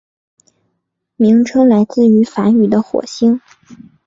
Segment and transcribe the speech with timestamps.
[1.15, 3.39] 名称来自于梵语的火星。